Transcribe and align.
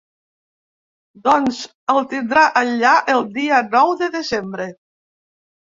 Doncs 1.27 1.59
el 1.95 2.01
tindrà 2.15 2.47
allà 2.65 2.95
el 3.17 3.25
dia 3.39 3.63
nou 3.79 3.95
de 4.03 4.13
Desembre. 4.19 4.71